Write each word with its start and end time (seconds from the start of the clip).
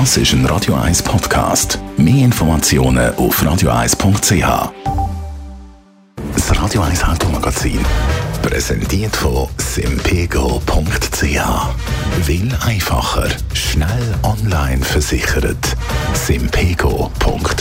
Das 0.00 0.16
ist 0.16 0.32
ein 0.32 0.44
Radio 0.46 0.74
1 0.74 1.04
Podcast. 1.04 1.78
Mehr 1.96 2.24
Informationen 2.24 3.14
auf 3.14 3.40
radio1.ch. 3.40 4.72
Das 6.34 6.60
Radio 6.60 6.82
1 6.82 7.04
Automagazin. 7.04 7.78
Präsentiert 8.42 9.14
von 9.14 9.48
simpego.ch. 9.56 11.22
Will 12.26 12.52
einfacher, 12.66 13.28
schnell 13.52 14.14
online 14.24 14.84
versichert. 14.84 15.76
simpego.ch. 16.12 17.53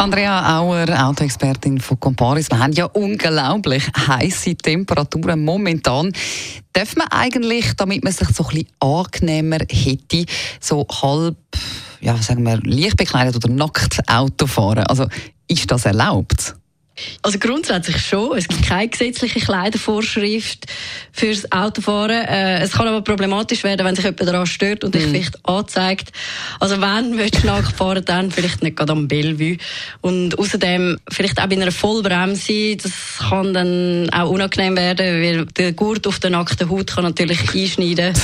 Andrea 0.00 0.58
Auer, 0.58 0.88
Autoexpertin 1.08 1.78
von 1.78 2.00
Comparis. 2.00 2.50
Wir 2.50 2.58
haben 2.58 2.72
ja 2.72 2.86
unglaublich 2.86 3.86
heiße 3.94 4.56
Temperaturen 4.56 5.44
momentan. 5.44 6.10
Darf 6.72 6.96
man 6.96 7.06
eigentlich, 7.08 7.74
damit 7.76 8.02
man 8.02 8.10
sich 8.14 8.28
so 8.28 8.44
ein 8.44 8.48
bisschen 8.48 8.68
angenehmer 8.80 9.58
hätte, 9.70 10.24
so 10.58 10.86
halb, 11.02 11.36
ja, 12.00 12.16
sagen 12.16 12.46
wir, 12.46 12.58
leicht 12.62 12.96
bekleidet 12.96 13.36
oder 13.36 13.50
nackt 13.50 14.00
Auto 14.08 14.46
fahren? 14.46 14.84
Also, 14.84 15.06
ist 15.48 15.70
das 15.70 15.84
erlaubt? 15.84 16.56
Also 17.22 17.38
grundsätzlich 17.38 17.98
schon. 17.98 18.36
Es 18.36 18.48
gibt 18.48 18.66
keine 18.66 18.88
gesetzliche 18.88 19.40
Kleidervorschrift 19.40 20.66
fürs 21.12 21.50
Autofahren. 21.52 22.26
Äh, 22.26 22.60
es 22.60 22.72
kann 22.72 22.88
aber 22.88 23.02
problematisch 23.02 23.62
werden, 23.64 23.86
wenn 23.86 23.94
sich 23.94 24.04
jemand 24.04 24.20
daran 24.20 24.46
stört 24.46 24.84
und 24.84 24.94
dich 24.94 25.06
mm. 25.06 25.08
vielleicht 25.08 25.48
anzeigt. 25.48 26.12
Also 26.58 26.80
wenn 26.80 27.18
willst 27.18 27.42
du 27.42 27.46
nachfahren, 27.46 28.04
dann 28.04 28.30
vielleicht 28.30 28.62
nicht 28.62 28.76
gerade 28.76 28.92
am 28.92 29.08
Bellevue. 29.08 29.58
Und 30.00 30.38
außerdem 30.38 30.98
vielleicht 31.10 31.40
auch 31.40 31.46
bei 31.46 31.56
einer 31.56 31.72
Vollbremse. 31.72 32.76
Das 32.76 32.92
kann 33.28 33.54
dann 33.54 34.10
auch 34.10 34.30
unangenehm 34.30 34.76
werden, 34.76 35.22
weil 35.22 35.46
der 35.46 35.72
Gurt 35.72 36.06
auf 36.06 36.18
der 36.18 36.30
nackten 36.30 36.70
Haut 36.70 36.88
kann 36.88 37.04
natürlich 37.04 37.54
einschneiden 37.54 38.14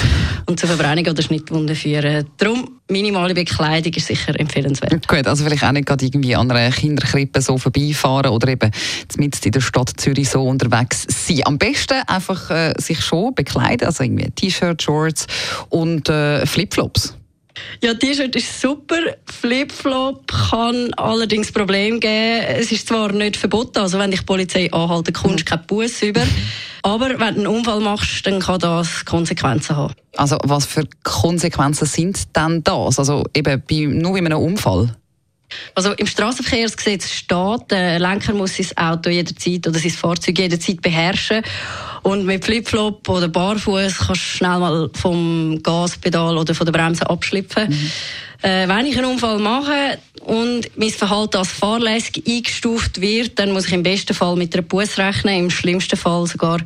und 0.46 0.58
zu 0.58 0.66
Verbrennung 0.66 1.06
oder 1.06 1.22
Schnittwunden 1.22 1.76
führen. 1.76 2.26
Darum 2.38 2.75
minimale 2.88 3.34
Bekleidung 3.34 3.92
ist 3.94 4.06
sicher 4.06 4.38
empfehlenswert. 4.38 5.06
Gut, 5.08 5.26
also 5.26 5.44
vielleicht 5.44 5.64
auch 5.64 5.72
nicht 5.72 5.86
gerade 5.86 6.04
irgendwie 6.04 6.36
an 6.36 6.50
einer 6.50 6.70
Kinderkrippe 6.70 7.40
so 7.40 7.58
vorbeifahren 7.58 8.30
oder 8.30 8.48
eben 8.48 8.70
mitten 9.16 9.44
in 9.44 9.52
der 9.52 9.60
Stadt 9.60 9.92
Zürich 9.96 10.28
so 10.28 10.42
unterwegs 10.42 11.06
sein. 11.08 11.42
Am 11.44 11.58
besten 11.58 12.02
einfach 12.06 12.50
äh, 12.50 12.74
sich 12.78 13.00
schon 13.00 13.34
bekleiden, 13.34 13.86
also 13.86 14.04
irgendwie 14.04 14.30
T-Shirt, 14.30 14.82
Shorts 14.82 15.26
und 15.68 16.08
äh, 16.08 16.46
Flipflops. 16.46 17.14
Ja, 17.82 17.94
T-Shirt 17.94 18.34
ist 18.36 18.60
super. 18.60 18.98
Flipflop 19.26 20.26
kann 20.26 20.92
allerdings 20.94 21.52
Problem 21.52 22.00
geben. 22.00 22.44
Es 22.58 22.72
ist 22.72 22.88
zwar 22.88 23.12
nicht 23.12 23.36
verboten, 23.36 23.78
also 23.78 23.98
wenn 23.98 24.10
dich 24.10 24.20
die 24.20 24.26
Polizei 24.26 24.72
anhalten, 24.72 25.12
kommst 25.12 25.40
du 25.40 25.42
mhm. 25.42 25.44
keinen 25.44 25.66
Bus 25.66 26.02
über. 26.02 26.22
Aber 26.82 27.08
wenn 27.08 27.18
du 27.18 27.24
einen 27.24 27.46
Unfall 27.46 27.80
machst, 27.80 28.26
dann 28.26 28.40
kann 28.40 28.60
das 28.60 29.04
Konsequenzen 29.04 29.76
haben. 29.76 29.94
Also 30.16 30.38
was 30.44 30.66
für 30.66 30.86
Konsequenzen 31.02 31.86
sind 31.86 32.36
denn 32.36 32.62
das? 32.62 32.98
Also 32.98 33.24
eben 33.34 33.62
bei, 33.68 33.86
nur 33.86 34.12
bei 34.12 34.18
einem 34.18 34.38
Unfall? 34.38 34.94
Also 35.74 35.92
im 35.92 36.06
Straßenverkehrsgesetz 36.06 37.10
steht, 37.10 37.70
der 37.70 37.98
Lenker 37.98 38.34
muss 38.34 38.56
sein 38.56 38.76
Auto 38.76 39.10
jederzeit 39.10 39.66
oder 39.66 39.78
sein 39.78 39.90
Fahrzeug 39.90 40.38
jederzeit 40.38 40.82
beherrschen. 40.82 41.42
Und 42.06 42.24
mit 42.24 42.44
Flipflop 42.44 43.08
oder 43.08 43.26
Barfuß 43.26 43.98
kannst 43.98 44.08
du 44.08 44.14
schnell 44.14 44.60
mal 44.60 44.88
vom 44.94 45.60
Gaspedal 45.60 46.38
oder 46.38 46.54
von 46.54 46.64
der 46.64 46.72
Bremse 46.72 47.10
abschlüpfen. 47.10 47.68
Mhm. 47.68 47.90
Äh, 48.42 48.68
wenn 48.68 48.86
ich 48.86 48.96
einen 48.96 49.10
Unfall 49.10 49.40
mache 49.40 49.98
und 50.26 50.76
mein 50.76 50.90
Verhalten 50.90 51.36
als 51.36 51.52
fahrlässig 51.52 52.24
eingestuft 52.26 53.00
wird, 53.00 53.38
dann 53.38 53.52
muss 53.52 53.66
ich 53.66 53.72
im 53.72 53.84
besten 53.84 54.12
Fall 54.12 54.34
mit 54.34 54.54
einer 54.54 54.62
Buß 54.62 54.98
rechnen, 54.98 55.38
im 55.38 55.50
schlimmsten 55.50 55.96
Fall 55.96 56.26
sogar 56.26 56.58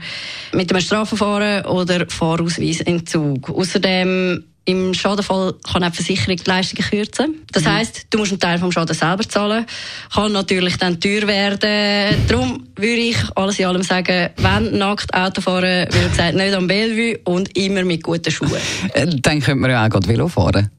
mit 0.52 0.72
einem 0.72 0.80
Strafverfahren 0.80 1.66
oder 1.66 2.06
Fahrausweisentzug. 2.08 3.50
Außerdem 3.50 4.44
im 4.64 4.94
Schadenfall 4.94 5.54
kann 5.70 5.84
auch 5.84 5.90
die 5.90 5.96
Versicherung 5.96 6.36
die 6.36 6.48
Leistungen 6.48 6.88
kürzen. 6.88 7.42
Das 7.52 7.64
mhm. 7.64 7.68
heisst, 7.68 8.06
du 8.08 8.18
musst 8.18 8.32
einen 8.32 8.40
Teil 8.40 8.58
vom 8.58 8.72
Schaden 8.72 8.94
selber 8.94 9.28
zahlen. 9.28 9.66
Kann 10.14 10.32
natürlich 10.32 10.76
dann 10.78 10.98
teuer 10.98 11.26
werden. 11.26 12.26
Darum 12.28 12.66
würde 12.76 13.00
ich 13.00 13.18
alles 13.34 13.58
in 13.58 13.66
allem 13.66 13.82
sagen, 13.82 14.30
wenn 14.36 14.78
nackt 14.78 15.12
Auto 15.12 15.42
fahren, 15.42 15.86
wie 15.90 16.08
gesagt, 16.08 16.34
nicht 16.34 16.54
am 16.54 16.66
Bellevue 16.66 17.18
und 17.24 17.56
immer 17.58 17.84
mit 17.84 18.02
guten 18.02 18.30
Schuhen. 18.30 18.60
Äh, 18.94 19.06
dann 19.06 19.40
könnte 19.40 19.56
man 19.56 19.70
ja 19.70 19.84
auch 19.84 19.90
gerade 19.90 20.08
Velo 20.08 20.28
fahren. 20.28 20.70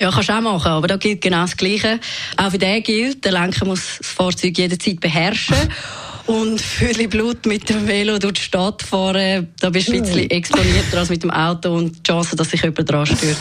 Ja, 0.00 0.10
kannst 0.10 0.30
du 0.30 0.32
auch 0.32 0.40
machen, 0.40 0.72
aber 0.72 0.88
da 0.88 0.96
gilt 0.96 1.20
genau 1.20 1.42
das 1.42 1.58
Gleiche. 1.58 2.00
Auch 2.38 2.50
für 2.50 2.56
den 2.56 2.82
gilt, 2.82 3.22
der 3.22 3.32
Lenker 3.32 3.66
muss 3.66 3.98
das 3.98 4.06
Fahrzeug 4.08 4.56
jederzeit 4.56 4.98
beherrschen. 4.98 5.54
Und 6.30 6.60
für 6.60 6.94
Blut 7.08 7.44
mit 7.44 7.68
dem 7.68 7.88
Velo 7.88 8.16
durch 8.20 8.34
die 8.34 8.40
Stadt 8.42 8.82
fahren, 8.82 9.48
da 9.58 9.68
bist 9.70 9.88
du 9.88 9.94
ein 9.94 10.02
bisschen 10.02 10.30
exponierter 10.30 10.98
als 10.98 11.08
mit 11.08 11.24
dem 11.24 11.32
Auto 11.32 11.74
und 11.74 11.96
die 11.96 12.02
Chance, 12.04 12.36
dass 12.36 12.50
sich 12.50 12.62
jemand 12.62 12.88
dran 12.88 13.04
stört, 13.04 13.36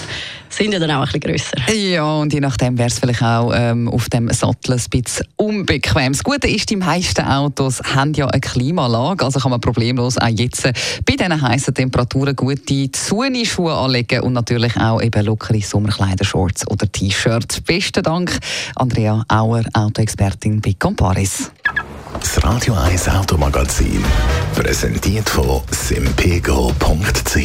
sind 0.50 0.74
ja 0.74 0.80
dann 0.80 0.90
auch 0.90 1.02
ein 1.02 1.06
bisschen 1.06 1.20
grösser. 1.20 1.72
Ja, 1.72 2.16
und 2.16 2.34
je 2.34 2.40
nachdem 2.40 2.80
wäre 2.80 2.88
es 2.88 2.98
vielleicht 2.98 3.22
auch 3.22 3.54
ähm, 3.56 3.88
auf 3.90 4.10
dem 4.10 4.32
Sattel 4.32 4.74
ein 4.74 4.82
bisschen 4.90 5.28
unbequem. 5.36 6.14
Das 6.14 6.24
Gute 6.24 6.48
ist, 6.48 6.72
die 6.72 6.78
meisten 6.78 7.22
Autos 7.22 7.80
haben 7.84 8.14
ja 8.14 8.26
eine 8.26 8.42
Klimaanlage, 8.42 9.24
also 9.24 9.40
kann 9.40 9.52
man 9.52 9.62
problemlos 9.62 10.18
auch 10.18 10.28
jetzt 10.28 10.64
bei 11.06 11.16
diesen 11.16 11.40
heißen 11.40 11.76
Temperaturen 11.76 12.36
gute 12.36 12.92
Zunischuhe 12.92 13.72
anlegen 13.72 14.22
und 14.22 14.34
natürlich 14.34 14.76
auch 14.78 15.00
eben 15.00 15.26
lockere 15.26 15.62
Sommerkleider, 15.62 16.26
Shorts 16.26 16.68
oder 16.68 16.92
T-Shirts. 16.92 17.62
Besten 17.62 18.02
Dank, 18.02 18.36
Andrea 18.76 19.24
Auer, 19.28 19.64
Autoexpertin 19.74 20.60
bei 20.60 20.74
Comparis. 20.80 21.52
Das 22.14 22.44
Radio 22.44 22.74
1 22.74 23.10
Automagazin. 23.10 24.04
Präsentiert 24.56 25.30
von 25.30 25.62
simpego.ch. 25.72 27.36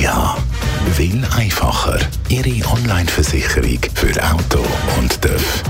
Will 0.96 1.24
einfacher. 1.36 1.98
Ihre 2.28 2.66
Online-Versicherung 2.68 3.78
für 3.94 4.12
Auto 4.22 4.64
und 4.98 5.20
TÜV. 5.20 5.62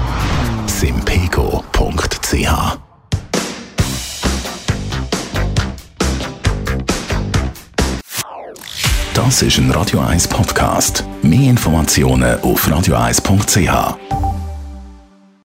simpego.ch. 0.66 2.48
Das 9.14 9.42
ist 9.42 9.58
ein 9.58 9.70
Radio 9.70 10.00
1 10.00 10.28
Podcast. 10.28 11.04
Mehr 11.22 11.50
Informationen 11.50 12.40
auf 12.40 12.66
radio1.ch. 12.68 14.23